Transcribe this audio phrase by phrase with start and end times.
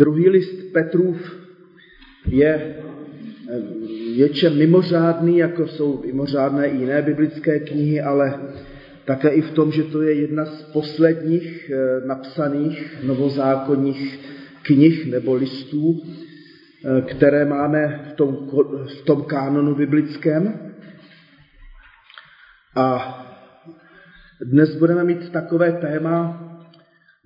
[0.00, 1.40] Druhý list Petrův
[2.28, 2.76] je
[4.16, 8.40] něčem mimořádný, jako jsou mimořádné i jiné biblické knihy, ale
[9.04, 14.20] také i v tom, že to je jedna z posledních eh, napsaných novozákonních
[14.62, 18.48] knih nebo listů, eh, které máme v tom,
[19.00, 20.72] v tom kánonu biblickém.
[22.76, 23.16] A
[24.46, 26.49] dnes budeme mít takové téma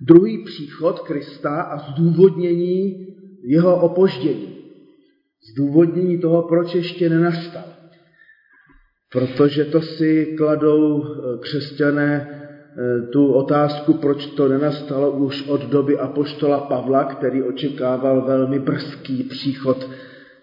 [0.07, 3.07] druhý příchod Krista a zdůvodnění
[3.43, 4.55] jeho opoždění.
[5.51, 7.63] Zdůvodnění toho, proč ještě nenastal.
[9.11, 15.97] Protože to si kladou eh, křesťané eh, tu otázku, proč to nenastalo už od doby
[15.97, 19.89] apoštola Pavla, který očekával velmi brzký příchod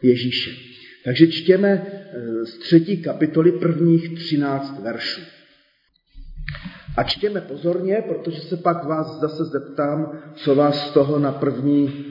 [0.02, 0.50] Ježíše.
[1.04, 5.20] Takže čtěme eh, z třetí kapitoly prvních třináct veršů.
[6.96, 12.04] A čtěme pozorně, protože se pak vás zase zeptám, co vás z toho na první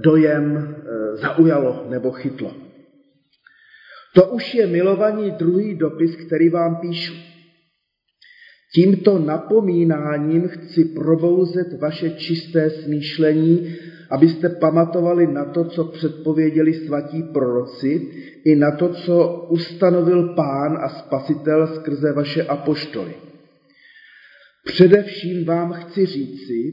[0.00, 0.76] dojem
[1.14, 2.54] zaujalo nebo chytlo.
[4.14, 7.14] To už je milovaný druhý dopis, který vám píšu.
[8.74, 13.74] Tímto napomínáním chci probouzet vaše čisté smýšlení,
[14.10, 18.08] abyste pamatovali na to, co předpověděli svatí proroci,
[18.44, 23.14] i na to, co ustanovil pán a spasitel skrze vaše apoštoly.
[24.66, 26.72] Především vám chci říci,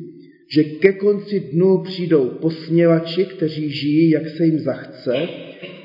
[0.56, 5.28] že ke konci dnu přijdou posměvači, kteří žijí, jak se jim zachce,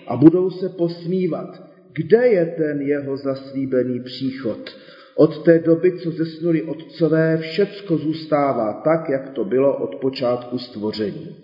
[0.06, 1.62] a budou se posmívat.
[1.92, 4.76] Kde je ten jeho zaslíbený příchod?
[5.16, 11.36] Od té doby, co zesnuli otcové, všecko zůstává tak, jak to bylo od počátku stvoření.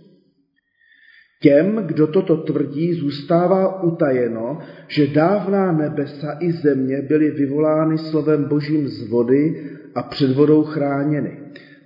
[1.42, 8.88] Těm, kdo toto tvrdí, zůstává utajeno, že dávná nebesa i země byly vyvolány slovem božím
[8.88, 11.38] z vody a před vodou chráněny.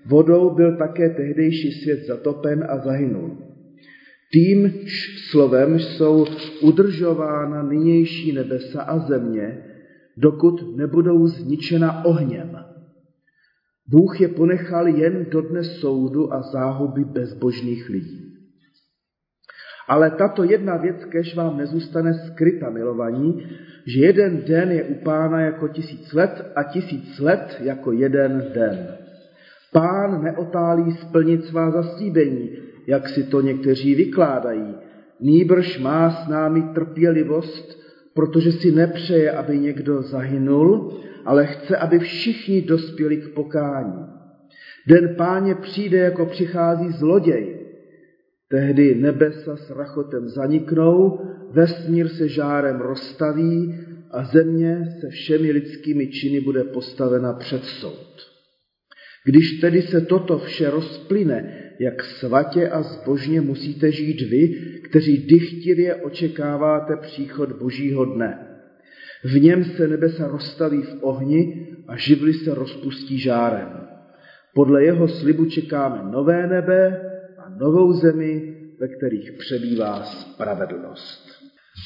[0.07, 3.37] Vodou byl také tehdejší svět zatopen a zahynul.
[4.33, 4.73] Tím
[5.31, 6.27] slovem jsou
[6.63, 9.65] udržována nynější nebesa a země,
[10.17, 12.57] dokud nebudou zničena ohněm.
[13.87, 18.28] Bůh je ponechal jen do dne soudu a záhuby bezbožných lidí.
[19.89, 23.47] Ale tato jedna věc, kež vám nezůstane skryta milovaní,
[23.87, 28.87] že jeden den je u pána jako tisíc let a tisíc let jako jeden den.
[29.73, 32.51] Pán neotálí splnit svá zaslíbení,
[32.87, 34.75] jak si to někteří vykládají.
[35.21, 37.79] Nýbrž má s námi trpělivost,
[38.15, 44.07] protože si nepřeje, aby někdo zahynul, ale chce, aby všichni dospěli k pokání.
[44.87, 47.58] Den páně přijde, jako přichází zloděj.
[48.51, 51.21] Tehdy nebesa s rachotem zaniknou,
[51.51, 53.75] vesmír se žárem rozstaví
[54.11, 58.29] a země se všemi lidskými činy bude postavena před soud.
[59.25, 64.49] Když tedy se toto vše rozplyne, jak svatě a zbožně musíte žít vy,
[64.91, 68.39] kteří dychtivě očekáváte příchod Božího dne.
[69.25, 73.69] V něm se nebesa rozstaví v ohni a živly se rozpustí žárem.
[74.55, 77.08] Podle jeho slibu čekáme nové nebe
[77.61, 81.29] novou zemi, ve kterých přebývá spravedlnost.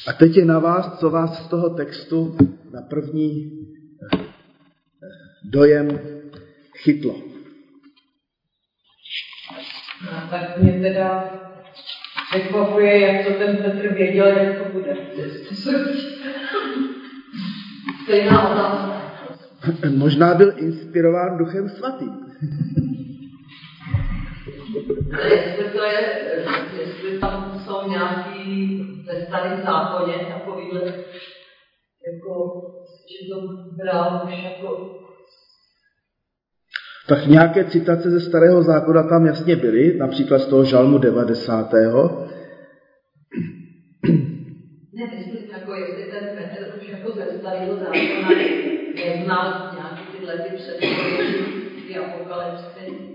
[0.07, 2.37] A teď je na vás, co vás z toho textu
[2.73, 3.51] na první
[4.13, 4.17] eh,
[5.43, 5.99] dojem
[6.77, 7.15] chytlo.
[10.11, 11.33] A tak mě teda
[12.31, 14.97] překvapuje, jak to ten Petr věděl, jak to bude.
[18.03, 19.03] Stejná otázka.
[19.97, 22.23] Možná byl inspirován duchem svatým.
[25.29, 26.23] Jestli to je,
[26.79, 30.81] jestli tam jsou nějaký ve starém zákoně takovýhle,
[32.07, 32.61] jako,
[33.09, 33.41] že to
[33.77, 34.99] bral už jako
[37.07, 41.73] tak nějaké citace ze starého zákona tam jasně byly, například z toho žalmu 90.
[44.93, 48.29] Ne, myslím, jako jestli ten Petr už jako ze starého zákona
[48.95, 53.12] neznal nějaký tyhle ty předpovědi, apokalypsy.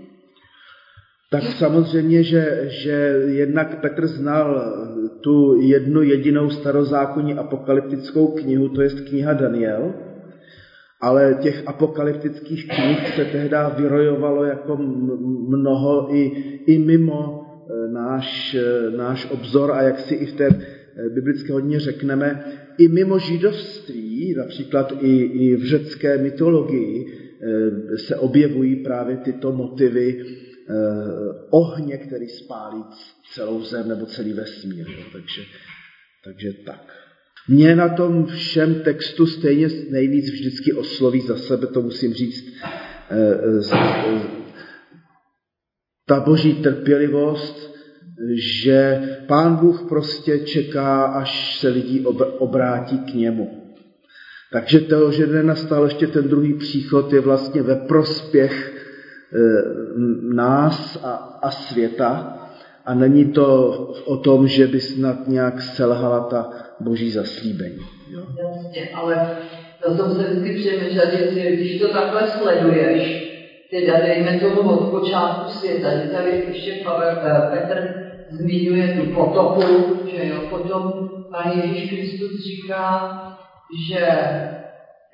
[1.31, 2.91] Tak samozřejmě, že, že
[3.25, 4.73] jednak Petr znal
[5.21, 9.93] tu jednu jedinou starozákonní apokalyptickou knihu, to je kniha Daniel,
[11.01, 14.77] ale těch apokalyptických knih se tehdy vyrojovalo jako
[15.49, 16.31] mnoho i,
[16.67, 20.55] i mimo e, náš, e, náš obzor a jak si i v té e,
[21.09, 22.43] biblické hodně řekneme,
[22.77, 27.05] i mimo židovství, například i, i v řecké mytologii,
[27.95, 30.17] se objevují právě tyto motivy
[31.49, 32.83] ohně, který spálí
[33.33, 34.87] celou zem nebo celý vesmír.
[35.13, 35.41] Takže,
[36.23, 36.95] takže tak.
[37.47, 42.53] Mě na tom všem textu stejně nejvíc vždycky osloví za sebe, to musím říct,
[43.09, 43.33] eh,
[43.71, 44.39] eh,
[46.05, 47.75] ta boží trpělivost,
[48.61, 52.05] že pán Bůh prostě čeká, až se lidi
[52.39, 53.75] obrátí k němu.
[54.51, 58.78] Takže to, že nenastal ještě ten druhý příchod, je vlastně ve prospěch
[60.33, 62.35] nás a, a světa.
[62.85, 63.71] A není to
[64.05, 66.49] o tom, že by snad nějak selhala ta
[66.79, 67.79] boží zaslíbení.
[68.11, 68.21] Jo?
[68.43, 69.37] Jasně, ale
[69.83, 73.29] to jsem se vždycky přemýšlel, že když to takhle sleduješ,
[73.71, 77.93] teda dejme tomu od počátku světa, že tady ještě Pavel, eh, Petr
[78.29, 79.61] zmiňuje tu potopu,
[80.15, 83.13] že jo, potom Pán Ježíš Kristus říká,
[83.89, 84.07] že,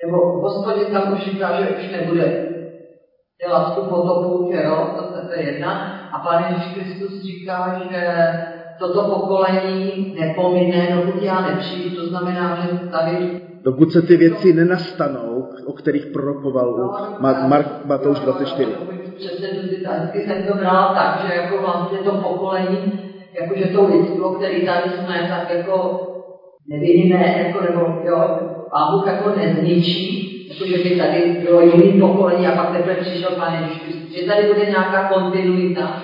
[0.04, 2.45] nebo hospodin tam už říká, že už nebude
[3.44, 4.88] dělat tu potopu, že jo,
[5.28, 5.70] to je jedna,
[6.12, 8.32] a Pán Ježíš Kristus říká, že
[8.78, 15.48] toto pokolení nepomine, dokud já nepřijdu, to znamená, že tady dokud se ty věci nenastanou,
[15.66, 17.18] o kterých prorokoval no,
[17.48, 18.72] Mark Matouš 24.
[19.16, 22.92] Přesně vždycky jsem to bral tak, že jako vlastně to pokolení,
[23.40, 26.06] jakože to lidstvo, který tady jsme, tak jako
[26.68, 32.56] nevidíme, jako nebo jo, Pán Bůh jako nezničí, jakože by tady bylo jiný pokolení a
[32.56, 36.02] pak teprve přišel Pán Ježíš že tady bude nějaká kontinuita,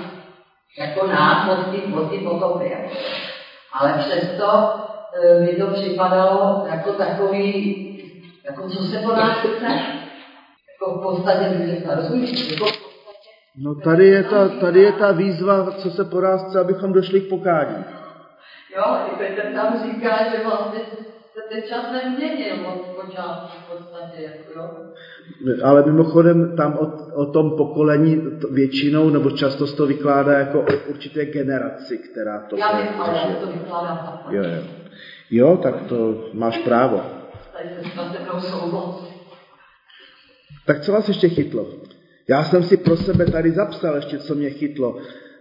[0.79, 2.70] jako nás od té od potopy.
[2.70, 2.94] Jako.
[3.73, 4.75] Ale přesto
[5.23, 7.88] e, mi to připadalo jako takový,
[8.44, 9.67] jako co se po nás chce.
[10.73, 11.56] Jako v podstatě,
[11.94, 12.67] rozumíš, jako
[13.56, 17.20] No tady je, ta, tady je ta výzva, co se po nás chce, abychom došli
[17.20, 17.85] k pokání.
[18.76, 20.81] Jo, i Petr tam říká, že vlastně
[21.34, 25.56] se ten čas nezměnil od počátku v podstatě, jako jo.
[25.64, 30.88] Ale mimochodem tam o, o tom pokolení většinou, nebo často se to vykládá jako o
[30.88, 34.37] určité generaci, která to Já vím, ale já to vykládám takhle.
[34.37, 34.62] Jo, jo.
[35.31, 37.02] jo, tak to máš právo.
[37.52, 38.19] Tady se
[40.67, 41.67] Tak co vás ještě chytlo?
[42.29, 44.99] Já jsem si pro sebe tady zapsal ještě, co mě chytlo.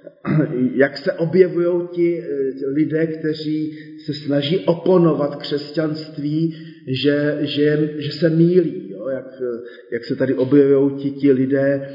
[0.76, 6.56] Jak se objevují ti eh, lidé, kteří se snaží oponovat křesťanství,
[6.88, 8.92] že, že, že se mílí.
[8.92, 9.08] Jo?
[9.08, 9.60] Jak, eh,
[9.92, 11.90] jak se tady objevují ti, ti lidé,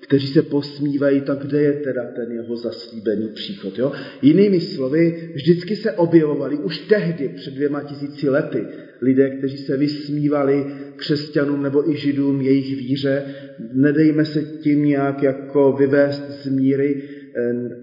[0.00, 3.78] kteří se posmívají, tak kde je teda ten jeho zaslíbený příchod.
[3.78, 3.92] Jo?
[4.22, 8.66] Jinými slovy, vždycky se objevovali už tehdy, před dvěma tisíci lety,
[9.00, 10.66] lidé, kteří se vysmívali
[10.96, 13.24] křesťanům nebo i židům jejich víře.
[13.72, 17.02] Nedejme se tím nějak jako vyvést z míry.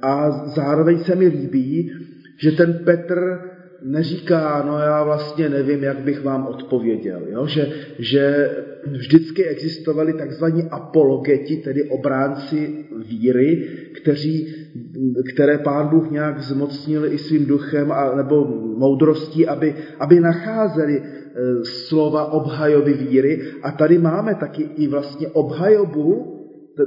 [0.01, 1.91] A zároveň se mi líbí,
[2.37, 3.39] že ten Petr
[3.81, 7.21] neříká, no já vlastně nevím, jak bych vám odpověděl.
[7.29, 7.47] Jo?
[7.47, 8.49] Že, že
[8.85, 13.67] vždycky existovali takzvaní apologeti, tedy obránci víry,
[14.01, 14.55] kteří,
[15.33, 18.45] které pán Bůh nějak zmocnil i svým duchem a, nebo
[18.77, 21.03] moudrostí, aby, aby nacházeli e,
[21.63, 23.41] slova obhajoby víry.
[23.63, 26.35] A tady máme taky i vlastně obhajobu,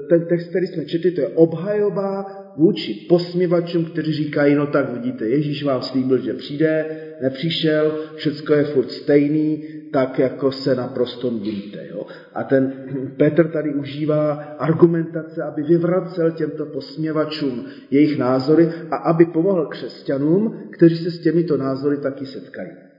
[0.09, 2.27] ten text, který jsme četli, to je obhajoba
[2.57, 6.87] vůči posměvačům, kteří říkají, no tak vidíte, Ježíš vám slíbil, že přijde,
[7.23, 11.87] nepřišel, všecko je furt stejný, tak jako se naprosto mílíte.
[11.91, 12.07] Jo?
[12.35, 12.73] A ten
[13.17, 20.97] Petr tady užívá argumentace, aby vyvracel těmto posměvačům jejich názory a aby pomohl křesťanům, kteří
[20.97, 22.92] se s těmito názory taky setkají.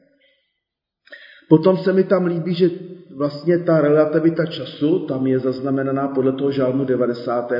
[1.49, 2.69] Potom se mi tam líbí, že
[3.15, 7.51] vlastně ta relativita času, tam je zaznamenaná podle toho žálmu 90.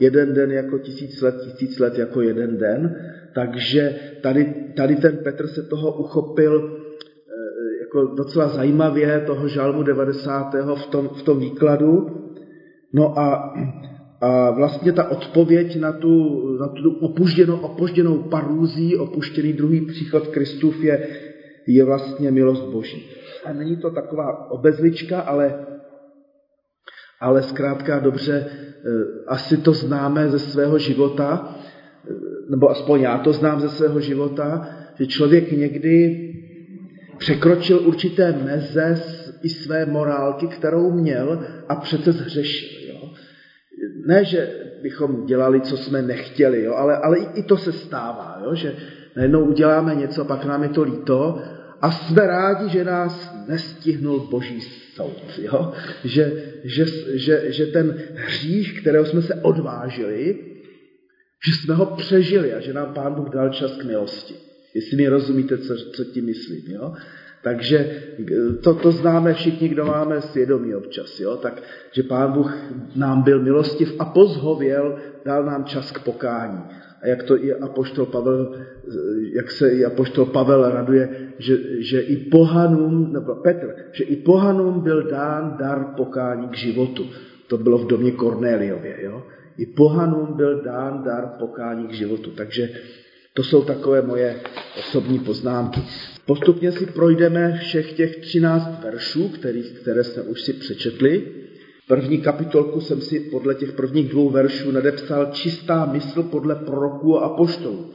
[0.00, 2.96] jeden den jako tisíc let, tisíc let jako jeden den,
[3.34, 10.54] takže tady, tady ten Petr se toho uchopil eh, jako docela zajímavě, toho žálmu 90.
[10.74, 12.06] v tom, v tom výkladu.
[12.92, 13.54] No a,
[14.20, 20.84] a vlastně ta odpověď na tu, na tu opužděnou, opožděnou parůzí, opuštěný druhý příchod Kristův
[20.84, 21.08] je,
[21.68, 23.10] je vlastně milost Boží.
[23.44, 25.66] A není to taková obezlička, ale,
[27.20, 28.90] ale zkrátka dobře, eh,
[29.26, 31.56] asi to známe ze svého života,
[32.10, 32.14] eh,
[32.50, 36.24] nebo aspoň já to znám ze svého života, že člověk někdy
[37.18, 39.02] překročil určité meze
[39.42, 42.88] i své morálky, kterou měl a přece zhřešil.
[42.88, 43.10] Jo?
[44.06, 46.74] Ne, že bychom dělali, co jsme nechtěli, jo?
[46.74, 48.54] Ale, ale i, i to se stává, jo?
[48.54, 48.76] že
[49.16, 51.42] najednou uděláme něco, pak nám je to líto
[51.80, 54.60] a jsme rádi, že nás nestihnul boží
[54.94, 55.38] soud.
[55.38, 55.72] Jo?
[56.04, 60.38] Že, že, že, že ten hřích, kterého jsme se odvážili,
[61.46, 64.34] že jsme ho přežili a že nám Pán Bůh dal čas k milosti.
[64.74, 66.62] Jestli mi rozumíte, co, co tím myslím.
[66.66, 66.94] Jo?
[67.42, 68.02] Takže
[68.62, 71.20] to, to známe všichni, kdo máme svědomí občas.
[71.20, 71.36] Jo?
[71.36, 72.56] Tak, že Pán Bůh
[72.96, 76.62] nám byl milostiv a pozhověl, dal nám čas k pokání
[77.02, 78.54] a jak to i apoštol Pavel,
[79.32, 84.80] jak se i apoštol Pavel raduje, že, že i pohanům, nebo Petr, že i pohanům
[84.80, 87.06] byl dán dar pokání k životu.
[87.46, 89.22] To bylo v domě Kornéliově, jo.
[89.58, 92.30] I pohanům byl dán dar pokání k životu.
[92.30, 92.68] Takže
[93.38, 94.40] To jsou takové moje
[94.78, 95.80] osobní poznámky.
[96.26, 99.32] Postupně si projdeme všech těch 13 veršů,
[99.82, 101.26] které jsme už si přečetli.
[101.88, 107.28] První kapitolku jsem si podle těch prvních dvou veršů nadepsal čistá mysl podle proroků a
[107.28, 107.90] poštolů.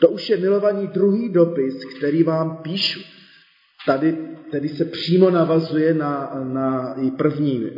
[0.00, 3.00] To už je milovaný druhý dopis, který vám píšu.
[3.86, 4.18] Tady
[4.50, 7.70] tedy se přímo navazuje na, na první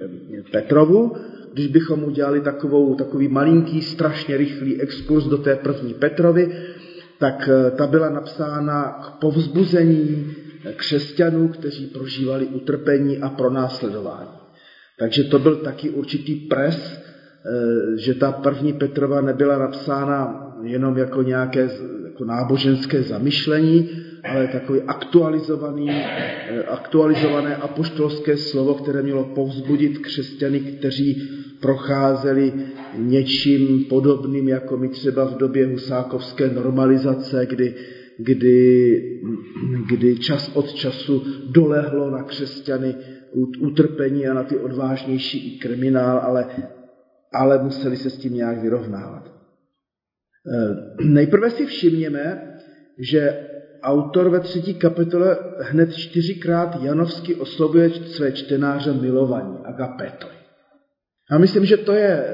[0.52, 1.16] Petrovu,
[1.52, 6.52] když bychom udělali takovou, takový malinký, strašně rychlý exkurs do té první Petrovy,
[7.18, 10.34] tak eh, ta byla napsána k povzbuzení
[10.76, 14.35] křesťanů, kteří prožívali utrpení a pronásledování.
[14.98, 21.22] Takže to byl taky určitý pres, eh, že ta první Petrova nebyla napsána jenom jako
[21.22, 21.68] nějaké
[22.04, 23.90] jako náboženské zamyšlení,
[24.24, 31.22] ale takový aktualizovaný, eh, aktualizované apoštolské slovo, které mělo povzbudit křesťany, kteří
[31.60, 32.52] procházeli
[32.98, 37.74] něčím podobným, jako my třeba v době husákovské normalizace, kdy,
[38.18, 39.00] kdy,
[39.88, 41.22] kdy čas od času
[41.52, 42.96] dolehlo na křesťany
[43.60, 46.46] utrpení a na ty odvážnější i kriminál, ale,
[47.34, 49.36] ale museli se s tím nějak vyrovnávat.
[50.54, 52.56] Eh, nejprve si všimněme,
[52.98, 53.48] že
[53.82, 60.30] autor ve třetí kapitole hned čtyřikrát janovsky oslovuje své čtenáře milovaní, agapetoj.
[61.30, 62.24] A myslím, že to je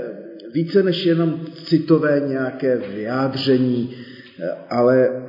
[0.55, 3.97] více než jenom citové nějaké vyjádření,
[4.69, 5.25] ale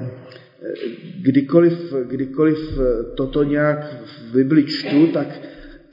[1.22, 2.80] kdykoliv, kdykoliv
[3.18, 5.28] toto nějak v Bibli čtu, tak,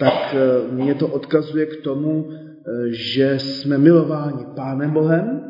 [0.00, 0.34] tak
[0.70, 2.30] mě to odkazuje k tomu,
[2.90, 5.40] že jsme milováni Pánem Bohem,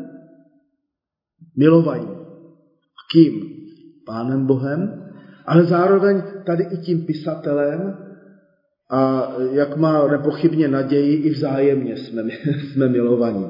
[1.57, 2.09] milovaní.
[3.13, 3.43] Kým?
[4.07, 5.11] Pánem Bohem,
[5.47, 7.97] ale zároveň tady i tím pisatelem,
[8.91, 12.23] a jak má nepochybně naději, i vzájemně jsme,
[12.73, 13.47] jsme milovaní.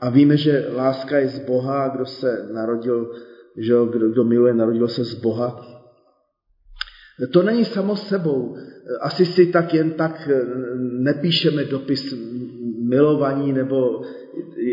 [0.00, 3.12] A víme, že láska je z Boha kdo se narodil,
[3.56, 5.66] že kdo, kdo miluje, narodil se z Boha.
[7.32, 8.56] To není samo sebou.
[9.00, 10.28] Asi si tak jen tak
[10.78, 12.14] nepíšeme dopis
[12.78, 14.02] milovaní, nebo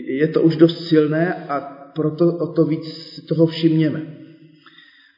[0.05, 1.59] je to už dost silné a
[1.95, 4.21] proto o to víc toho všimněme.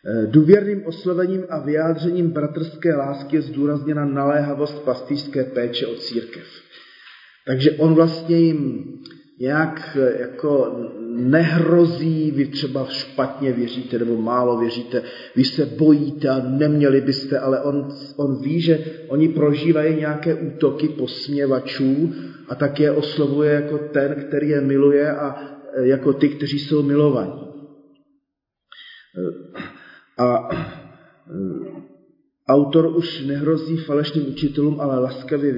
[0.05, 6.43] Eh, důvěrným oslovením a vyjádřením bratrské lásky je zdůrazněna naléhavost pastýřské péče o církev.
[7.45, 8.83] Takže on vlastně jim
[9.39, 10.79] nějak eh, jako
[11.15, 15.03] nehrozí, vy třeba špatně věříte nebo málo věříte,
[15.36, 20.89] vy se bojíte a neměli byste, ale on, on ví, že oni prožívají nějaké útoky
[20.89, 22.13] posměvačů
[22.48, 25.36] a tak je oslovuje jako ten, který je miluje a
[25.77, 27.43] eh, jako ty, kteří jsou milovaní.
[30.17, 31.92] A e,
[32.47, 35.55] autor už nehrozí falešným učitelům, ale laskavě e,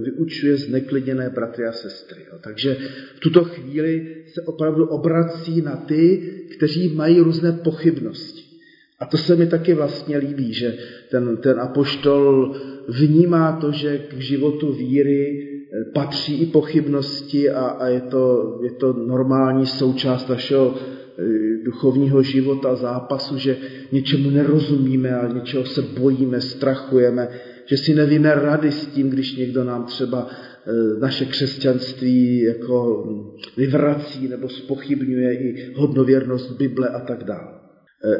[0.00, 2.20] vyučuje zneklidněné bratry a sestry.
[2.44, 2.76] Takže
[3.14, 8.42] v tuto chvíli se opravdu obrací na ty, kteří mají různé pochybnosti.
[9.00, 10.78] A to se mi taky vlastně líbí, že
[11.10, 12.54] ten, ten apoštol
[12.88, 18.70] vnímá to, že k životu víry e, patří i pochybnosti a, a je, to, je
[18.70, 20.74] to normální součást našeho
[21.18, 23.56] Eh, duchovního života, zápasu, že
[23.92, 27.28] něčemu nerozumíme a něčeho se bojíme, strachujeme,
[27.66, 33.06] že si nevíme rady s tím, když někdo nám třeba eh, naše křesťanství jako
[33.56, 37.58] vyvrací nebo spochybňuje i hodnověrnost Bible a tak dále.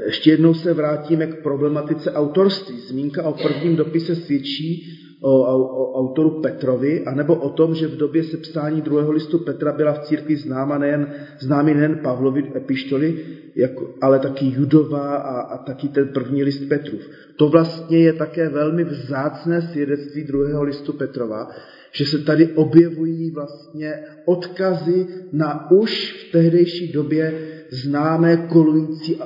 [0.07, 2.77] Ještě jednou se vrátíme k problematice autorství.
[2.81, 5.33] Zmínka o prvním dopise svědčí o,
[5.65, 9.99] o autoru Petrovi, anebo o tom, že v době sepsání druhého listu Petra byla v
[9.99, 16.09] církvi známa nejen, známý nejen Pavlovi epištoly, jako, ale taky Judova a, a taky ten
[16.09, 17.01] první list Petrův.
[17.37, 21.51] To vlastně je také velmi vzácné svědectví druhého listu Petrova,
[21.93, 23.95] že se tady objevují vlastně
[24.25, 27.35] odkazy na už v tehdejší době
[27.71, 29.19] známé kolující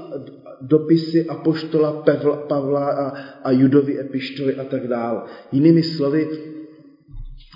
[0.62, 3.06] dopisy apoštola Pavla, Pavla a,
[3.44, 5.22] a Judovi epištoly a tak dále.
[5.52, 6.28] Jinými slovy,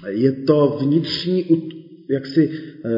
[0.08, 1.44] je to vnitřní
[2.08, 2.90] jaksi eh,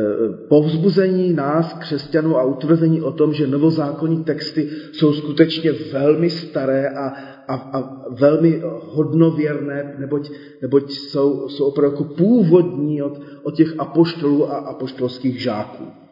[0.48, 7.08] povzbuzení nás, křesťanů a utvrzení o tom, že novozákonní texty jsou skutečně velmi staré a,
[7.48, 10.30] a, a velmi hodnověrné, neboť,
[10.62, 16.07] neboť jsou, jsou opravdu jako původní od, od těch apoštolů a apoštolských žáků.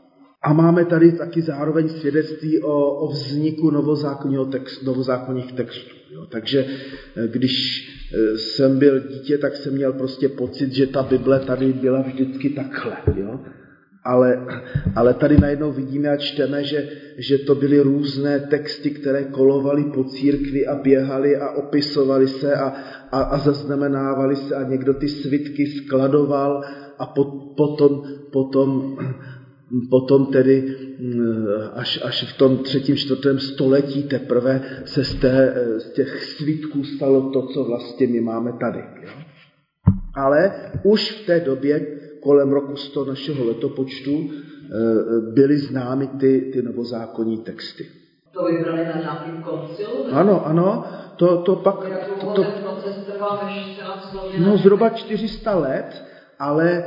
[0.46, 3.70] A máme tady taky zároveň svědectví o, o vzniku
[4.50, 5.96] text, novozákonních textů.
[6.10, 6.26] Jo.
[6.26, 6.66] Takže
[7.16, 7.54] eh, když
[8.14, 12.50] eh, jsem byl dítě, tak jsem měl prostě pocit, že ta Bible tady byla vždycky
[12.50, 12.96] takhle.
[13.16, 13.40] Jo.
[14.04, 14.46] Ale,
[14.94, 16.88] ale tady najednou vidíme a čteme, že,
[17.18, 22.72] že to byly různé texty, které kolovaly po církvi a běhaly a opisovaly se a,
[23.12, 26.64] a, a zaznamenávaly se a někdo ty svitky skladoval
[26.98, 27.24] a po,
[27.56, 28.96] potom, potom
[29.90, 35.92] potom tedy mm, až, až v tom třetím, čtvrtém století teprve se z, té, z
[35.92, 38.78] těch svítků stalo to, co vlastně my máme tady.
[38.78, 39.10] Jo?
[40.14, 41.86] Ale už v té době,
[42.22, 47.86] kolem roku 100 našeho letopočtu, eh, byly známy ty, ty novozákonní texty.
[48.32, 50.04] To vybrali na nějakým koncilu?
[50.12, 50.84] Ano, ano,
[51.16, 51.76] to, to pak...
[52.20, 53.06] To, to, se
[54.38, 56.04] No zhruba 400 let,
[56.38, 56.84] ale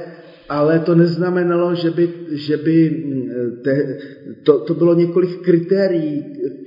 [0.49, 3.97] ale to neznamenalo, že by, že by mm, te,
[4.43, 6.25] to, to bylo několik kritérií,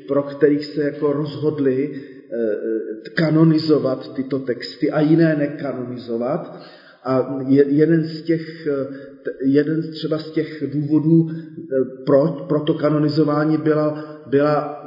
[0.08, 6.62] pro kterých se jako rozhodli eh, kanonizovat tyto texty a jiné nekanonizovat.
[7.04, 8.86] A jeden z těch, eh,
[9.44, 11.34] jeden třeba z těch důvodů eh,
[12.06, 14.81] pro, pro to kanonizování byla, byla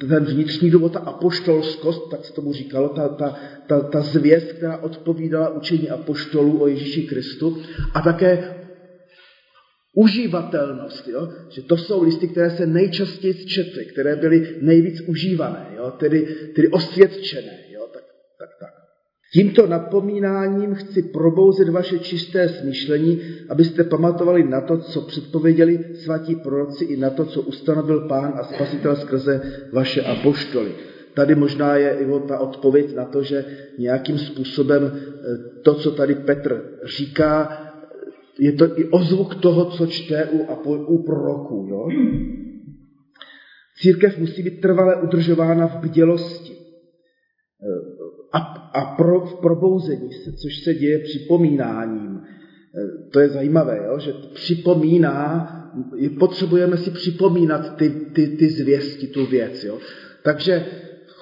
[0.00, 4.78] ten vnitřní důvod, ta apoštolskost, tak se tomu říkalo, ta, ta, ta, ta zvěst, která
[4.78, 7.62] odpovídala učení apoštolů o Ježíši Kristu
[7.94, 8.54] a také
[9.94, 11.28] užívatelnost, jo?
[11.50, 15.90] že to jsou listy, které se nejčastěji četly, které byly nejvíc užívané, jo?
[15.90, 17.58] Tedy, tedy osvědčené.
[17.70, 17.88] Jo?
[17.92, 18.04] Tak,
[18.38, 18.83] tak, tak.
[19.34, 26.84] Tímto napomínáním chci probouzet vaše čisté smýšlení, abyste pamatovali na to, co předpověděli svatí proroci
[26.84, 29.40] i na to, co ustanovil pán a spasitel skrze
[29.72, 30.72] vaše apoštoly.
[31.14, 33.44] Tady možná je i ta odpověď na to, že
[33.78, 36.62] nějakým způsobem eh, to, co tady Petr
[36.96, 37.48] říká,
[38.38, 40.38] je to i ozvuk toho, co čte u,
[40.86, 41.66] u proroků.
[41.70, 41.88] Jo?
[43.76, 46.53] Církev musí být trvale udržována v bdělosti
[48.74, 52.20] a, pro, v probouzení se, což se děje připomínáním.
[52.20, 53.98] E, to je zajímavé, jo?
[53.98, 55.50] že připomíná,
[56.18, 59.64] potřebujeme si připomínat ty, ty, ty zvěsti, tu věc.
[59.64, 59.78] Jo?
[60.22, 60.66] Takže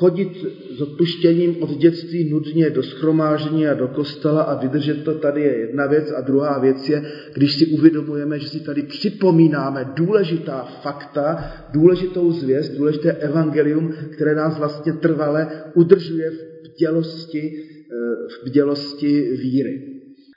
[0.03, 0.29] chodit
[0.77, 5.59] s odpuštěním od dětství nudně do schromážení a do kostela a vydržet to tady je
[5.59, 7.03] jedna věc a druhá věc je,
[7.35, 14.59] když si uvědomujeme, že si tady připomínáme důležitá fakta, důležitou zvěst, důležité evangelium, které nás
[14.59, 17.95] vlastně trvale udržuje v bdělosti, eh,
[18.29, 19.83] v bdělosti víry.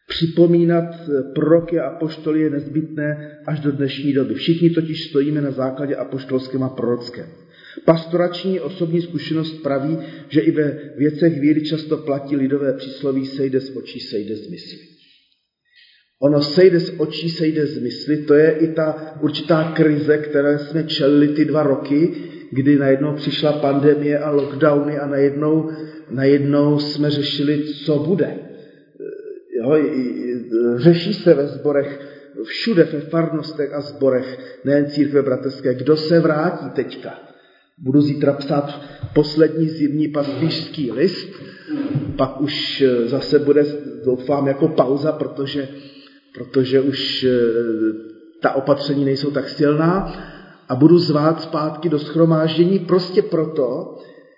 [0.08, 4.34] Připomínat eh, proroky a apoštoly je nezbytné až do dnešní doby.
[4.34, 7.26] Všichni totiž stojíme na základě apoštolském a prorockém.
[7.86, 9.98] Pastorační osobní zkušenost praví,
[10.30, 14.80] že i ve věcech víry často platí lidové přísloví sejde z očí, sejde z mysli.
[16.22, 20.84] Ono sejde z očí, sejde z mysli, to je i ta určitá krize, které jsme
[20.84, 22.12] čelili ty dva roky,
[22.52, 25.72] kdy najednou přišla pandemie a lockdowny a najednou,
[26.10, 28.40] najednou jsme řešili, co bude.
[29.62, 29.78] Jo,
[30.76, 32.00] řeší se ve zborech,
[32.44, 37.20] všude ve farnostech a zborech, nejen církve bratrské, kdo se vrátí teďka.
[37.78, 38.82] Budu zítra psát
[39.14, 41.30] poslední zimní pastýřský list,
[42.16, 43.66] pak už zase bude,
[44.06, 45.68] doufám, jako pauza, protože,
[46.34, 47.32] protože už eh,
[48.42, 50.14] ta opatření nejsou tak silná
[50.70, 53.98] a budu zvát zpátky do schromáždění prostě proto,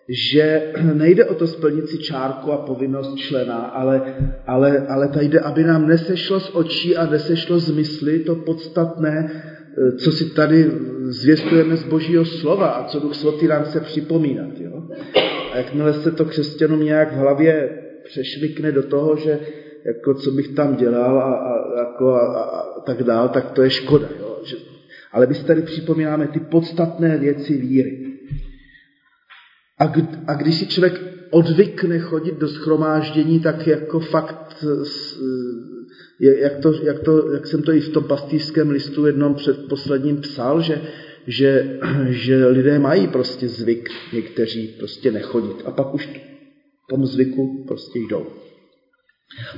[0.10, 4.16] že nejde o to splnit si čárku a povinnost člena, ale,
[4.48, 9.32] ale, ale tady jde, aby nám nesešlo z očí a nesešlo z mysli to podstatné,
[9.32, 14.60] eh, co si tady zvěstujeme z božího slova a co Duch Svatý nám chce připomínat.
[14.60, 14.84] Jo?
[15.54, 17.70] A jakmile se to křesťanům nějak v hlavě
[18.04, 19.40] přešvikne do toho, že
[19.86, 23.62] jako co bych tam dělal a, a, jako a, a, a tak dál, tak to
[23.62, 24.08] je škoda.
[24.20, 24.40] Jo?
[24.44, 24.56] Že,
[25.12, 28.07] ale my si tady připomínáme ty podstatné věci víry.
[29.80, 29.94] A,
[30.28, 34.66] a když si člověk odvykne chodit do schromáždění, tak jako fakt,
[36.20, 40.18] jak, to, jak, to, jak jsem to i v tom pastýřském listu jednom před posledním
[40.22, 40.82] psal, že,
[41.28, 45.62] že, že lidé mají prostě zvyk, někteří prostě nechodit.
[45.66, 46.10] A pak už
[46.90, 48.26] tomu zvyku prostě jdou.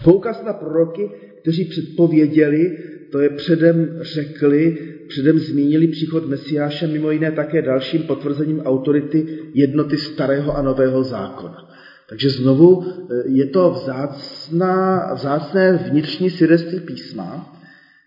[0.04, 1.10] Poukaz na proroky,
[1.42, 2.78] kteří předpověděli,
[3.12, 4.78] to je předem řekli,
[5.10, 11.70] předem zmínili příchod Mesiáše, mimo jiné také dalším potvrzením autority jednoty starého a nového zákona.
[12.10, 17.56] Takže znovu eh, je to vzácná, vzácné vnitřní svědectví písma,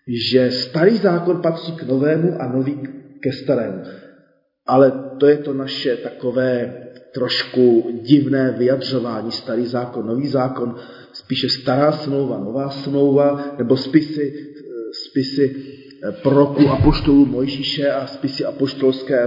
[0.07, 2.79] že starý zákon patří k novému a nový
[3.19, 3.83] ke starému.
[4.67, 6.73] Ale to je to naše takové
[7.13, 9.31] trošku divné vyjadřování.
[9.31, 10.75] Starý zákon, nový zákon,
[11.13, 14.55] spíše stará smlouva, nová smlouva, nebo spisy,
[14.91, 15.72] spisy
[16.11, 19.23] proroků apoštolů Mojžíše a spisy apoštolské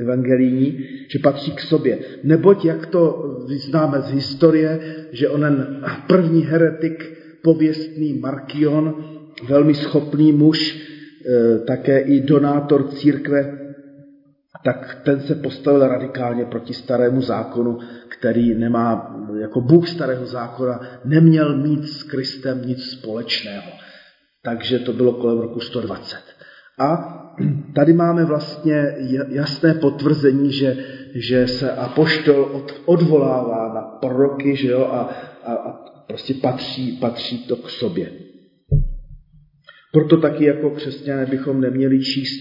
[0.00, 1.98] evangelijní, že patří k sobě.
[2.24, 4.80] Neboť, jak to známe z historie,
[5.12, 9.04] že onen první heretik, pověstný Markion,
[9.48, 10.88] velmi schopný muž,
[11.26, 13.58] e, také i donátor církve,
[14.64, 21.56] tak ten se postavil radikálně proti starému zákonu, který nemá, jako Bůh starého zákona, neměl
[21.56, 23.72] mít s Kristem nic společného.
[24.44, 26.16] Takže to bylo kolem roku 120.
[26.78, 27.18] A
[27.74, 28.94] tady máme vlastně
[29.28, 30.76] jasné potvrzení, že,
[31.14, 35.00] že se apoštol od, odvolává na proroky že jo, a,
[35.44, 35.72] a, a
[36.06, 38.12] prostě patří, patří to k sobě.
[39.92, 42.40] Proto taky jako křesťané bychom neměli číst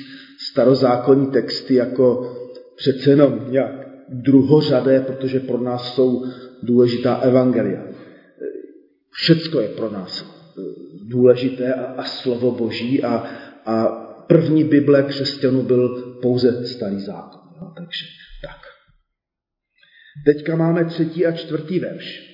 [0.51, 2.35] starozákonní texty jako
[2.77, 6.25] přece jenom nějak druhořadé, protože pro nás jsou
[6.63, 7.81] důležitá evangelia.
[9.11, 10.41] Všecko je pro nás
[11.11, 13.13] důležité a, a slovo boží a,
[13.65, 13.85] a
[14.27, 15.89] první Bible křesťanů byl
[16.21, 17.41] pouze starý zákon.
[17.61, 18.05] No, takže
[18.45, 18.59] tak.
[20.25, 22.31] Teďka máme třetí a čtvrtý verš.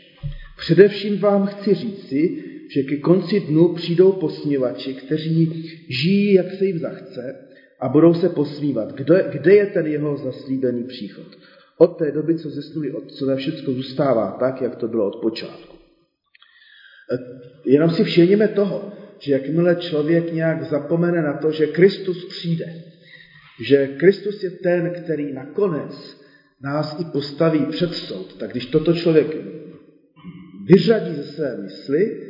[0.57, 2.43] Především vám chci říci,
[2.75, 5.63] že ke konci dnu přijdou posměvači, kteří
[6.03, 7.35] žijí, jak se jim zachce
[7.81, 8.93] a budou se posmívat.
[8.93, 11.27] Kde, kde je ten jeho zaslíbený příchod?
[11.77, 15.76] Od té doby, co zesnuli otcové, všechno zůstává tak, jak to bylo od počátku.
[17.11, 17.17] E,
[17.65, 22.73] jenom si všimněme toho, že jakmile člověk nějak zapomene na to, že Kristus přijde,
[23.61, 26.17] že Kristus je ten, který nakonec
[26.63, 29.27] nás i postaví před soud, tak když toto člověk
[30.65, 32.21] vyřadí ze své mysli,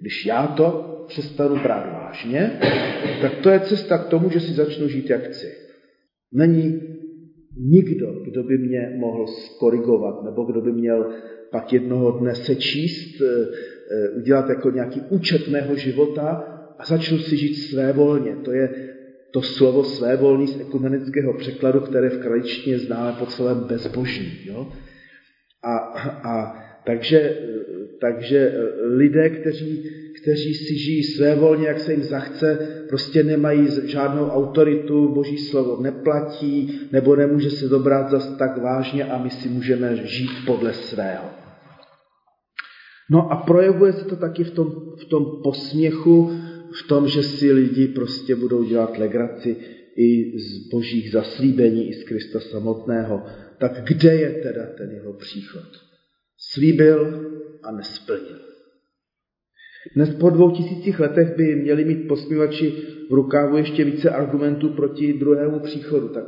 [0.00, 2.60] když já to přestanu brát vážně,
[3.22, 5.46] tak to je cesta k tomu, že si začnu žít jak chci.
[6.32, 6.80] Není
[7.56, 11.12] nikdo, kdo by mě mohl skorigovat, nebo kdo by měl
[11.50, 13.46] pak jednoho dne sečíst, eh,
[14.16, 16.44] udělat jako nějaký účet mého života
[16.78, 18.36] a začnu si žít své volně.
[18.44, 18.68] To je
[19.32, 24.38] to slovo svévolný z ekumenického překladu, které v kraličtině známe pod slovem bezbožný.
[24.44, 24.72] Jo?
[25.64, 25.76] A,
[26.24, 27.38] a takže,
[28.00, 28.52] takže
[28.96, 29.90] lidé, kteří,
[30.22, 35.82] kteří si žijí své volně, jak se jim zachce, prostě nemají žádnou autoritu, boží slovo
[35.82, 41.41] neplatí, nebo nemůže se dobrat zas tak vážně a my si můžeme žít podle svého.
[43.10, 46.30] No a projevuje se to taky v tom, v tom posměchu,
[46.84, 49.56] v tom, že si lidi prostě budou dělat legraci
[49.96, 53.22] i z božích zaslíbení, i z Krista samotného.
[53.58, 55.68] Tak kde je teda ten jeho příchod?
[56.38, 57.30] Slíbil
[57.62, 58.38] a nesplnil.
[59.96, 62.70] Dnes po dvou tisících letech by měli mít posmívači
[63.10, 66.08] v rukávu ještě více argumentů proti druhému příchodu.
[66.08, 66.24] Tak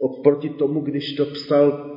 [0.00, 1.95] oproti tomu, když to psal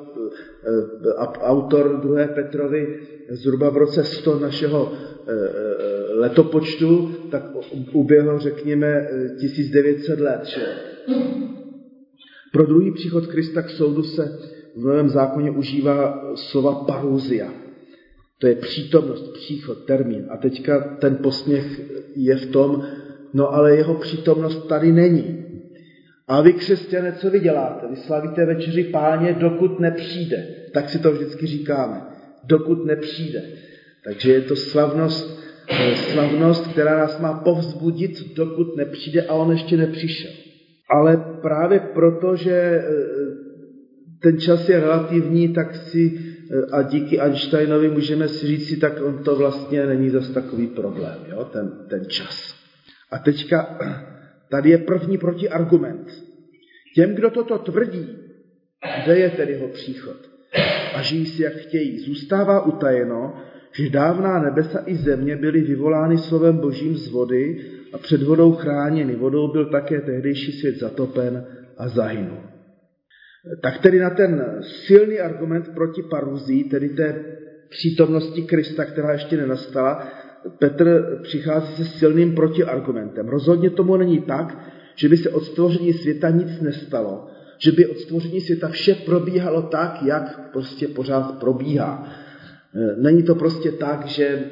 [1.41, 7.43] autor druhé Petrovi zhruba v roce 100 našeho eh, eh, letopočtu, tak
[7.93, 9.08] uběhlo, řekněme,
[9.39, 10.45] 1900 let.
[10.45, 10.62] Že?
[12.52, 14.39] Pro druhý příchod Krista k soudu se
[14.76, 17.54] v Novém zákoně užívá slova paruzia.
[18.38, 20.26] To je přítomnost, příchod, termín.
[20.30, 21.82] A teďka ten posměch
[22.15, 22.88] je v tom,
[23.34, 25.48] no ale jeho přítomnost tady není.
[26.30, 27.88] A vy, křesťané, co vy děláte?
[27.88, 30.48] Vy slavíte večeři páně, dokud nepřijde.
[30.74, 32.02] Tak si to vždycky říkáme.
[32.44, 33.44] Dokud nepřijde.
[34.04, 35.39] Takže je to slavnost,
[35.70, 40.32] eh, slavnost, která nás má povzbudit, dokud nepřijde a on ještě nepřišel.
[40.89, 42.84] Ale právě proto, že eh,
[44.22, 46.20] ten čas je relativní, tak si
[46.52, 50.68] eh, a díky Einsteinovi můžeme si říct si, tak on to vlastně není zas takový
[50.68, 52.56] problém, jo, ten, ten čas.
[53.12, 53.78] A teďka
[54.49, 56.23] tady je první protiargument.
[56.95, 58.17] Těm, kdo toto tvrdí,
[59.03, 60.29] kde je tedy jeho příchod
[60.93, 63.35] a žijí si, jak chtějí, zůstává utajeno,
[63.71, 67.57] že dávná nebesa i země byly vyvolány slovem božím z vody
[67.93, 69.15] a před vodou chráněny.
[69.15, 71.45] Vodou byl také tehdejší svět zatopen
[71.77, 72.38] a zahynul.
[73.62, 77.25] Tak tedy na ten silný argument proti paruzí, tedy té
[77.69, 80.07] přítomnosti Krista, která ještě nenastala,
[80.60, 83.28] Petr přichází se silným protiargumentem.
[83.28, 84.58] Rozhodně tomu není tak,
[84.95, 89.62] že by se od stvoření světa nic nestalo, že by od stvoření světa vše probíhalo
[89.62, 92.10] tak, jak prostě pořád probíhá.
[92.97, 94.43] Není to prostě tak, že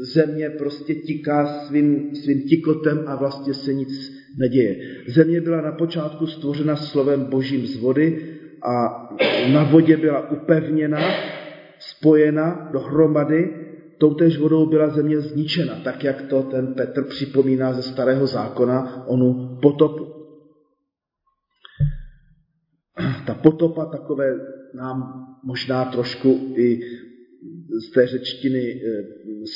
[0.00, 4.76] země prostě tiká svým, svým tikotem a vlastně se nic neděje.
[5.08, 8.22] Země byla na počátku stvořena slovem božím z vody
[8.62, 9.08] a
[9.52, 11.00] na vodě byla upevněna,
[11.78, 13.54] spojena dohromady,
[14.02, 19.58] toutéž vodou byla země zničena, tak jak to ten Petr připomíná ze starého zákona, onu
[19.62, 20.06] potopu.
[23.26, 24.34] Ta potopa takové
[24.74, 26.80] nám možná trošku i
[27.86, 29.02] z té řečtiny eh,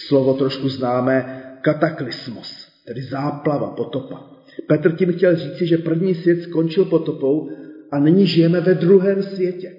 [0.07, 4.31] slovo trošku známe, kataklysmos, tedy záplava, potopa.
[4.69, 7.51] Petr tím chtěl říci, že první svět skončil potopou
[7.93, 9.73] a nyní žijeme ve druhém světě.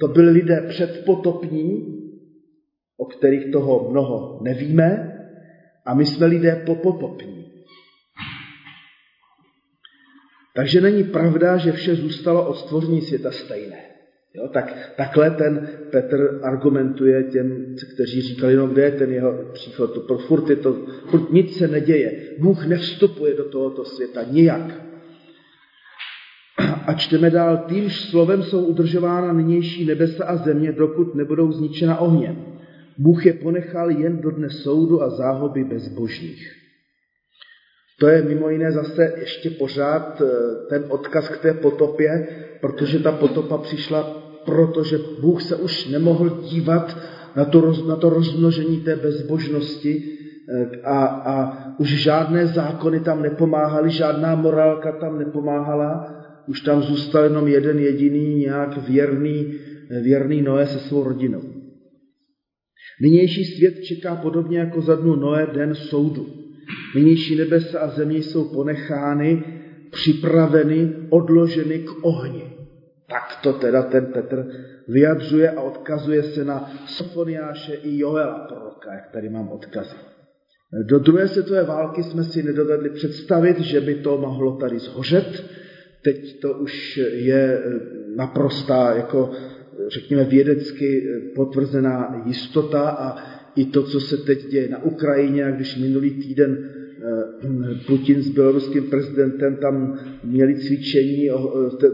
[0.00, 1.98] To byli lidé předpotopní,
[2.98, 5.14] o kterých toho mnoho nevíme,
[5.86, 7.52] a my jsme lidé popotopní.
[10.54, 13.78] Takže není pravda, že vše zůstalo od stvoření světa stejné.
[14.34, 19.94] Jo, tak, takhle ten Petr argumentuje těm, kteří říkali, no kde je ten jeho příchod,
[19.94, 24.88] to pro furt, je to, furt nic se neděje, Bůh nevstupuje do tohoto světa nijak.
[26.86, 32.47] A čteme dál, týmž slovem jsou udržována nynější nebesa a země, dokud nebudou zničena ohněm.
[32.98, 36.54] Bůh je ponechal jen do dne soudu a záhoby bezbožných.
[38.00, 40.26] To je mimo jiné zase ještě pořád eh,
[40.68, 42.28] ten odkaz k té potopě,
[42.60, 44.02] protože ta potopa přišla,
[44.44, 46.96] protože Bůh se už nemohl dívat
[47.36, 50.02] na to, na to rozmnožení té bezbožnosti
[50.48, 56.14] eh, a, a už žádné zákony tam nepomáhaly, žádná morálka tam nepomáhala,
[56.46, 59.54] už tam zůstal jenom jeden jediný nějak věrný,
[59.90, 61.57] eh, věrný Noé se svou rodinou.
[63.00, 66.26] Nynější svět čeká podobně jako za dnu Noé den soudu.
[66.94, 69.42] Nynější nebesa a země jsou ponechány,
[69.90, 72.44] připraveny, odloženy k ohni.
[73.10, 74.46] Tak to teda ten Petr
[74.88, 79.96] vyjadřuje a odkazuje se na Sofoniáše i Joela proroka, jak tady mám odkazy.
[80.88, 85.44] Do druhé světové války jsme si nedovedli představit, že by to mohlo tady zhořet.
[86.04, 87.62] Teď to už je
[88.16, 89.30] naprostá, jako
[89.86, 93.16] řekněme vědecky potvrzená jistota a
[93.56, 98.28] i to, co se teď děje na Ukrajině, a když minulý týden eh, Putin s
[98.28, 101.30] běloruským prezidentem tam měli cvičení,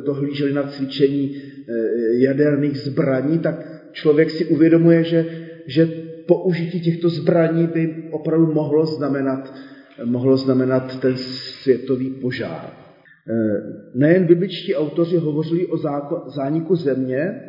[0.06, 1.72] dohlíželi na cvičení eh,
[2.14, 5.26] jaderných zbraní, tak člověk si uvědomuje, že,
[5.66, 5.88] že
[6.26, 9.54] použití těchto zbraní by opravdu mohlo znamenat,
[10.04, 12.70] mohlo znamenat ten světový požár.
[13.30, 13.62] Eh,
[13.94, 15.76] nejen bibličtí autoři hovořili o
[16.30, 17.40] zániku země,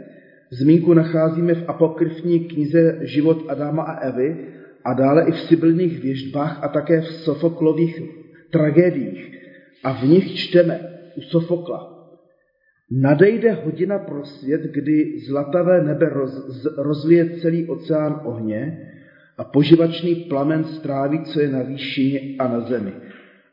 [0.49, 4.47] Zmínku nacházíme v apokryfní knize Život Adama a Evy
[4.85, 8.01] a dále i v sibylných věžbách a také v Sofoklových
[8.49, 9.31] tragédiích.
[9.83, 10.79] A v nich čteme
[11.15, 11.95] u Sofokla.
[12.91, 18.91] Nadejde hodina pro svět, kdy zlatavé nebe roz, rozlije celý oceán ohně
[19.37, 22.93] a poživačný plamen stráví, co je na výšině a na zemi.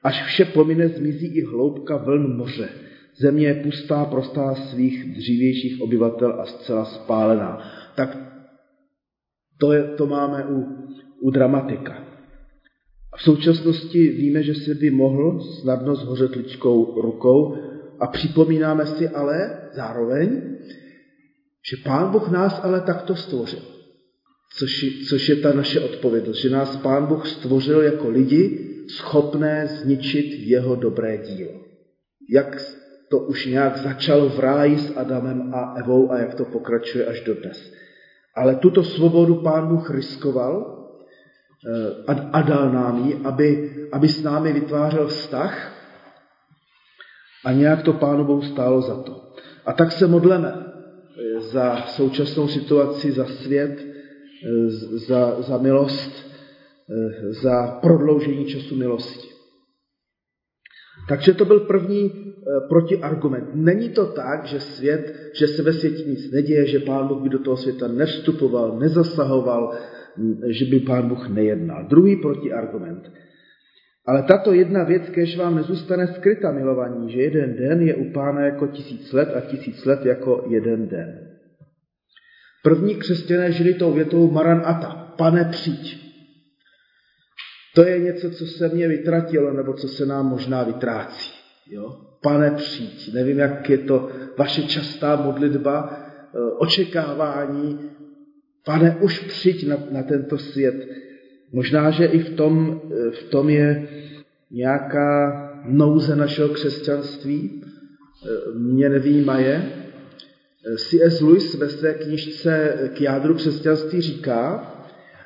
[0.03, 2.69] Až vše pomine, zmizí i hloubka vln moře
[3.23, 7.59] Země je pustá, prostá svých dřívějších obyvatel a zcela spálená.
[7.97, 8.19] Tak
[9.59, 10.65] to, je, to máme u,
[11.21, 12.05] u dramatika.
[13.17, 17.57] V současnosti víme, že se by mohl snadno zhořet lidskou rukou
[18.01, 20.43] a připomínáme si ale zároveň,
[21.71, 23.63] že Pán Bůh nás ale takto stvořil.
[24.59, 30.27] Což, což je ta naše odpovědnost, že nás Pán Bůh stvořil jako lidi schopné zničit
[30.39, 31.61] jeho dobré dílo.
[32.31, 32.82] Jak
[33.13, 37.21] to už nějak začalo v ráji s Adamem a Evou a jak to pokračuje až
[37.21, 37.73] do dnes.
[38.35, 40.53] Ale tuto svobodu pán Bůh riskoval
[42.09, 43.49] eh, a dal nám ji, aby,
[43.93, 45.73] aby s námi vytvářel vztah
[47.45, 49.33] a nějak to pánu Bohu stálo za to.
[49.67, 54.71] A tak se modleme eh, za současnou situaci, za svět, eh,
[55.09, 56.33] za, za milost,
[57.43, 59.32] za prodloužení času milosti.
[61.09, 63.55] Takže to byl první Eh, protiargument.
[63.55, 67.29] Není to tak, že svět, že se ve světě nic neděje, že Pán Bůh by
[67.29, 69.75] do toho světa nevstupoval, nezasahoval,
[70.47, 71.87] že by Pán Bůh nejednal.
[71.89, 73.13] Druhý protiargument.
[74.07, 78.41] Ale tato jedna věc, kež vám nezůstane skryta, milovaní, že jeden den je u Pána
[78.41, 81.29] jako tisíc let a tisíc let jako jeden den.
[82.63, 86.02] První křesťané žili tou větou Maran Ata, pane přijď.
[87.75, 91.33] To je něco, co se mě vytratilo, nebo co se nám možná vytrácí.
[91.71, 92.13] Jo?
[92.23, 93.15] pane přijď.
[93.15, 96.01] Nevím, jak je to vaše častá modlitba,
[96.35, 97.91] eh, očekávání,
[98.65, 100.89] pane už přijď na, na tento svět.
[101.53, 103.89] Možná, že i v tom, eh, v tom je
[104.51, 109.73] nějaká nouze našeho křesťanství, eh, mě nevýmaje.
[110.77, 111.21] C.S.
[111.21, 114.72] Lewis ve své knižce k jádru křesťanství říká,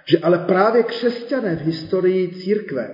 [0.09, 2.91] že ale právě křesťané v historii církve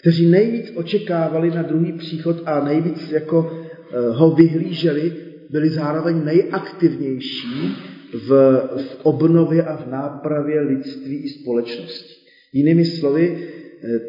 [0.00, 5.12] kteří nejvíc očekávali na druhý příchod a nejvíc jako eh, ho vyhlíželi,
[5.50, 7.76] byli zároveň nejaktivnější
[8.12, 8.28] v,
[8.76, 12.14] v obnově a v nápravě lidství i společnosti.
[12.52, 13.48] Jinými slovy,
[13.84, 14.00] eh,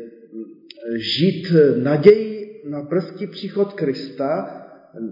[0.98, 4.58] žít naději na brzký příchod Krista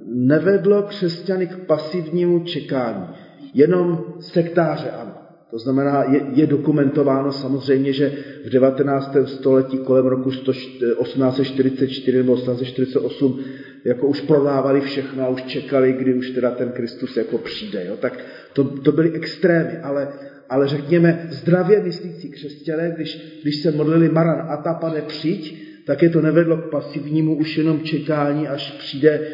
[0.07, 3.07] nevedlo křesťany k pasivnímu čekání.
[3.53, 5.08] Jenom sektáře ano.
[5.49, 8.11] To znamená, je, je dokumentováno samozřejmě, že
[8.45, 9.17] v 19.
[9.25, 13.39] století kolem roku 1844 nebo 1848
[13.85, 17.85] jako už prodávali všechno a už čekali, kdy už teda ten Kristus jako přijde.
[17.85, 17.97] Jo?
[17.97, 18.19] Tak
[18.53, 20.07] to, to byly extrémy, ale,
[20.49, 26.01] ale řekněme zdravě myslící křesťané, když, když se modlili Maran a ta pane přijď, tak
[26.01, 29.29] je to nevedlo k pasivnímu už jenom čekání, až přijde e,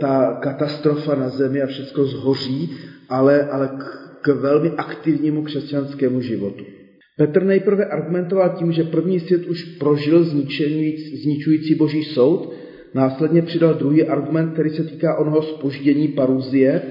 [0.00, 2.70] ta katastrofa na zemi a všechno zhoří,
[3.08, 6.64] ale, ale k k velmi aktivnímu křesťanskému životu.
[7.16, 12.54] Petr nejprve argumentoval tím, že první svět už prožil zničující boží soud
[12.94, 16.82] následně přidal druhý argument, který se týká onoho spoždění paruzie.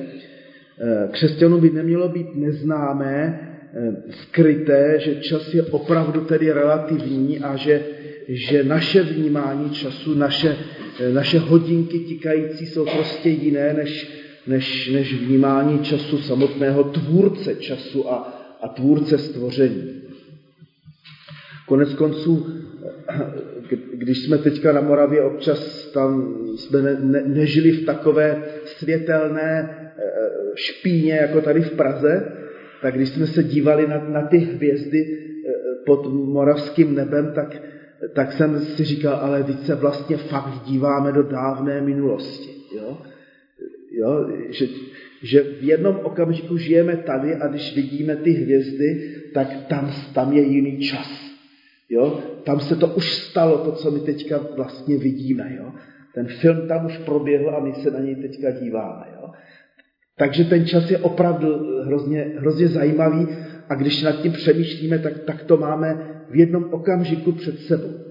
[0.81, 3.39] Eh, křesťanům by nemělo být neznámé,
[3.73, 7.81] eh, skryté, že čas je opravdu tedy relativní a že,
[8.27, 10.55] že naše vnímání času, naše,
[10.99, 18.11] eh, naše hodinky tikající jsou prostě jiné než, než, než vnímání času samotného tvůrce času
[18.11, 20.01] a, a tvůrce stvoření.
[21.67, 22.47] Konec konců,
[23.93, 30.01] když jsme teďka na Moravě občas tam jsme ne, ne, nežili v takové světelné eh,
[30.55, 32.31] špíně, jako tady v Praze,
[32.81, 35.51] tak když jsme se dívali na, na ty hvězdy eh,
[35.85, 37.61] pod moravským nebem, tak,
[38.13, 42.49] tak jsem si říkal, ale teď se vlastně fakt díváme do dávné minulosti.
[42.77, 42.97] Jo?
[43.99, 44.29] Jo?
[44.49, 44.65] Že,
[45.23, 50.41] že v jednom okamžiku žijeme tady a když vidíme ty hvězdy, tak tam, tam je
[50.41, 51.29] jiný čas.
[51.89, 52.23] Jo?
[52.43, 55.55] Tam se to už stalo, to, co my teďka vlastně vidíme.
[55.57, 55.73] Jo?
[56.15, 59.05] Ten film tam už proběhl a my se na něj teďka díváme.
[59.15, 59.29] Jo?
[60.17, 61.47] Takže ten čas je opravdu
[61.85, 63.27] hrozně, hrozně zajímavý
[63.69, 68.08] a když nad tím přemýšlíme, tak, tak to máme v jednom okamžiku před sebou.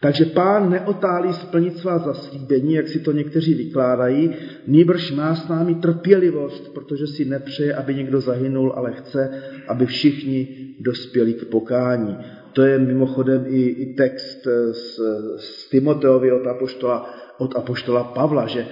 [0.00, 4.34] Takže pán neotálí splnit svá zaslíbení, jak si to někteří vykládají,
[4.66, 10.48] nýbrž má s námi trpělivost, protože si nepřeje, aby někdo zahynul, ale chce, aby všichni
[10.80, 12.16] dospěli k pokání.
[12.52, 15.00] To je mimochodem i, i text z,
[15.36, 18.66] z Timoteovi od apoštola, od apoštola Pavla, že,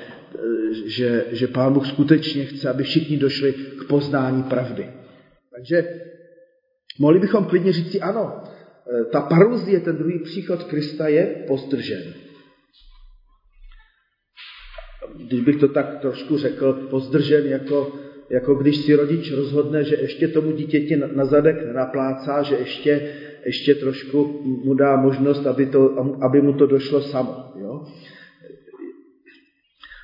[0.84, 4.86] že, že pán Bůh skutečně chce, aby všichni došli k poznání pravdy.
[5.56, 5.88] Takže
[6.98, 8.57] mohli bychom klidně říct si ano, Eh,
[9.12, 12.14] ta paruzie, ten druhý příchod Krista je pozdržen.
[15.16, 17.92] Když bych to tak trošku řekl, pozdržen jako,
[18.30, 23.14] jako když si rodič rozhodne, že ještě tomu dítěti na zadek nenaplácá, že ještě,
[23.46, 27.52] ještě trošku mu dá možnost, aby, to, aby mu to došlo samo.
[27.60, 27.86] Jo?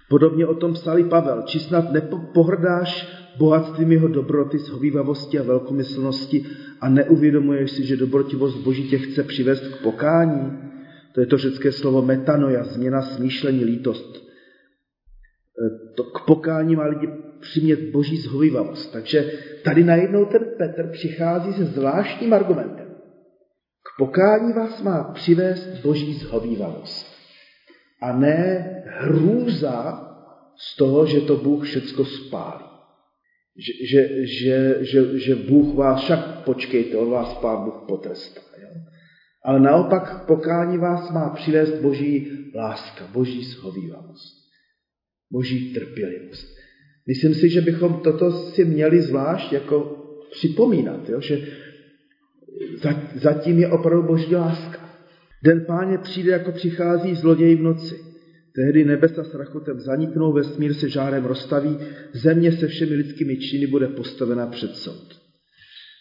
[0.09, 1.43] Podobně o tom psali Pavel.
[1.47, 6.47] Či snad nepohrdáš bohatstvím jeho dobroty, shovívavosti a velkomyslnosti
[6.81, 10.59] a neuvědomuješ si, že dobrotivost Boží tě chce přivést k pokání?
[11.15, 14.17] To je to řecké slovo metanoja, změna smýšlení, lítost.
[14.17, 14.23] E,
[15.97, 17.09] to k pokání má lidi
[17.41, 18.93] přimět Boží zhovývavost.
[18.93, 19.33] Takže
[19.65, 22.87] tady najednou ten Petr přichází se zvláštním argumentem.
[23.83, 27.07] K pokání vás má přivést Boží zhovývavost.
[28.03, 30.01] A ne hrůza
[30.57, 32.74] z toho, že to Bůh všecko spálí.
[33.57, 38.41] Že, že, že, že, že Bůh vás, však počkejte, on vás Pán Bůh potrestá.
[38.63, 38.69] Jo?
[39.45, 44.35] Ale naopak pokání vás má přivést boží láska, boží shovívavost,
[45.33, 46.47] boží trpělivost.
[47.09, 51.21] Myslím si, že bychom toto si měli zvlášť jako připomínat, jo?
[51.21, 51.49] že
[53.15, 54.85] zatím je opravdu boží láska.
[55.45, 58.14] Den páně přijde, jako přichází zloděj v noci.
[58.57, 61.79] Tehdy nebesa s rachotem zaniknou, vesmír se žárem rozstaví,
[62.13, 65.25] země se všemi lidskými činy bude postavena před soud.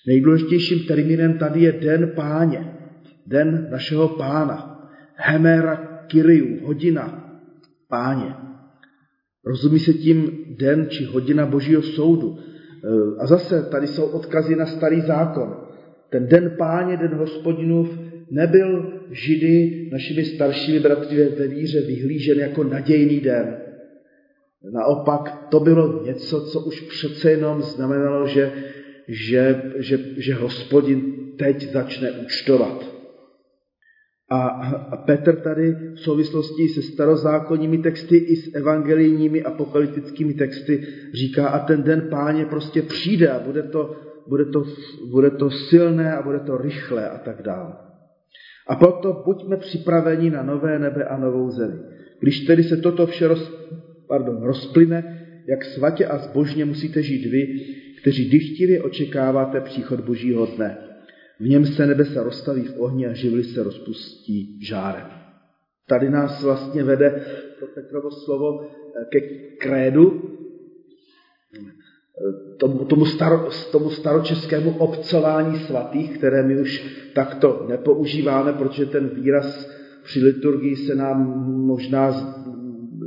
[0.08, 2.74] Nejdůležitějším termínem tady je den páně,
[3.28, 7.24] den našeho pána, hemera Kyriu, hodina
[7.90, 8.36] páně.
[9.46, 12.38] Rozumí se tím den či hodina božího soudu.
[12.38, 12.42] E,
[13.20, 15.58] a zase tady jsou odkazy na starý zákon.
[16.10, 18.00] Ten den páně, den hospodinův,
[18.32, 23.58] nebyl Židy, našimi staršími bratry ve víře, vyhlížen jako nadějný den.
[24.74, 28.52] Naopak to bylo něco, co už přece jenom znamenalo, že,
[29.08, 31.02] že, že, že hospodin
[31.38, 32.94] teď začne účtovat.
[34.30, 34.48] A,
[34.92, 40.82] a Petr tady v souvislosti se starozákonními texty i s evangelijními apokalyptickými texty
[41.14, 43.96] říká, a ten den páně prostě přijde a bude to,
[44.28, 44.64] bude to,
[45.12, 47.83] bude to silné a bude to rychlé a tak dále.
[48.68, 51.80] A proto buďme připraveni na nové nebe a novou zemi.
[52.20, 53.52] Když tedy se toto vše roz,
[54.08, 57.66] pardon, rozplyne, jak svatě a zbožně musíte žít vy,
[58.02, 60.78] kteří dychtivě očekáváte příchod Božího dne.
[61.40, 65.08] V něm se nebesa rozstaví v ohni a živly se rozpustí žárem.
[65.88, 67.26] Tady nás vlastně vede
[67.60, 69.20] to Petrovo slovo eh, ke
[69.58, 70.33] krédu,
[72.58, 76.86] tomu, tomu, staro, tomu staročeskému obcování svatých, které my už
[77.16, 79.70] takto nepoužíváme, protože ten výraz
[80.04, 82.12] při liturgii se nám možná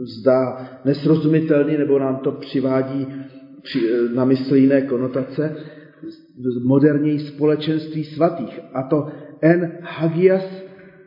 [0.03, 3.07] zdá nesrozumitelný, nebo nám to přivádí
[4.15, 5.57] na mysli jiné konotace,
[6.63, 8.61] moderní společenství svatých.
[8.75, 9.07] A to
[9.41, 10.63] en hagias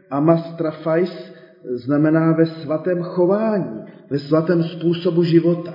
[0.10, 1.34] amastrafais
[1.74, 5.74] znamená ve svatém chování, ve svatém způsobu života.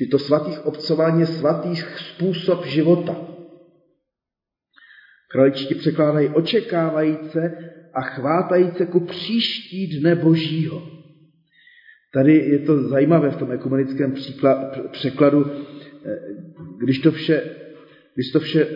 [0.00, 3.28] Či to svatých obcování je svatý způsob života.
[5.30, 10.88] Kraličtí překládají očekávajíce a chvátajíce ku příští dne Božího.
[12.14, 14.14] Tady je to zajímavé v tom ekumenickém
[14.90, 15.52] překladu,
[16.04, 16.18] eh,
[16.84, 17.56] když to vše,
[18.14, 18.66] když to vše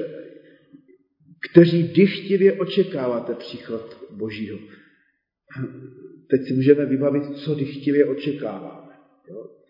[1.51, 4.59] kteří dychtivě očekáváte příchod Božího.
[6.31, 8.93] Teď si můžeme vybavit, co dychtivě očekáváme.
[9.31, 9.64] Jo?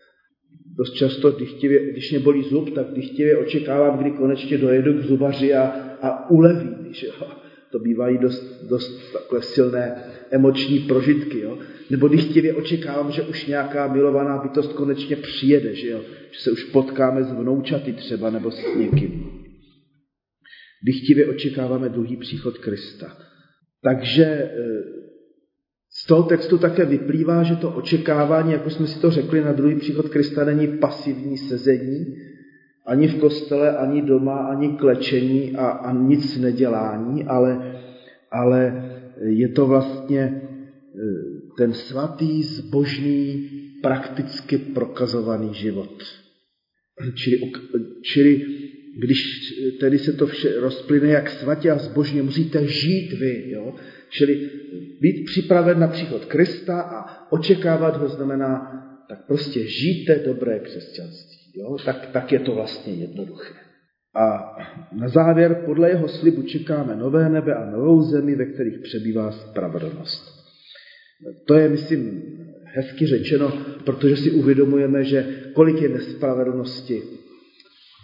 [0.77, 5.53] Dost často, dychtivě, když mě bolí zub, tak dychtivě očekávám, kdy konečně dojedu k zubaři
[5.53, 5.63] a,
[6.01, 6.69] a uleví.
[6.91, 7.13] Že jo?
[7.71, 11.39] To bývají dost, dost takové silné emoční prožitky.
[11.39, 11.57] Jo?
[11.89, 16.01] Nebo dychtivě očekávám, že už nějaká milovaná bytost konečně přijede, že, jo?
[16.31, 19.29] že se už potkáme s vnoučaty třeba nebo s někým.
[20.85, 23.17] Dychtivě očekáváme druhý příchod Krista.
[23.83, 24.49] Takže e,
[26.05, 30.09] toho textu také vyplývá, že to očekávání, jako jsme si to řekli, na druhý příchod
[30.09, 32.17] Krista není pasivní sezení,
[32.85, 37.81] ani v kostele, ani doma, ani klečení a, a nic nedělání, ale,
[38.31, 38.89] ale
[39.21, 40.41] je to vlastně e,
[41.57, 43.49] ten svatý, zbožný,
[43.81, 46.03] prakticky prokazovaný život.
[47.15, 47.51] Čili,
[48.01, 48.45] čili
[48.97, 49.23] když
[49.79, 53.51] tedy se to vše rozplyne jak svatě a zbožně, musíte žít vy.
[53.51, 53.75] Jo?
[54.09, 54.49] Čili
[55.01, 61.37] být připraven na příchod Krista a očekávat ho znamená, tak prostě žijte dobré křesťanství.
[61.55, 61.77] Jo?
[61.85, 63.53] Tak, tak je to vlastně jednoduché.
[64.15, 64.55] A
[64.91, 70.35] na závěr, podle jeho slibu čekáme nové nebe a novou zemi, ve kterých přebývá spravedlnost.
[71.47, 72.21] To je, myslím,
[72.63, 73.51] hezky řečeno,
[73.85, 77.01] protože si uvědomujeme, že kolik je nespravedlnosti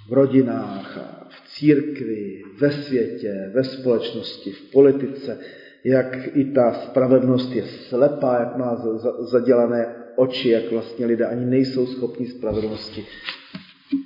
[0.09, 0.97] v rodinách,
[1.29, 5.39] v církvi, ve světě, ve společnosti, v politice,
[5.83, 8.83] jak i ta spravedlnost je slepá, jak má
[9.19, 13.05] zadělané oči, jak vlastně lidé ani nejsou schopni spravedlnosti.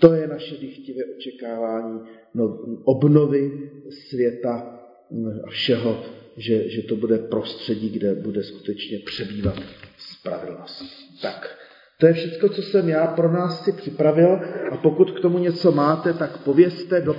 [0.01, 1.99] To je naše dychtivé očekávání
[2.33, 4.79] no, obnovy světa
[5.43, 6.03] a všeho,
[6.37, 9.55] že, že to bude prostředí, kde bude skutečně přebývat
[9.97, 10.83] spravedlnost.
[11.21, 11.57] Tak,
[11.99, 14.39] to je všechno, co jsem já pro nás si připravil
[14.71, 17.15] a pokud k tomu něco máte, tak povězte do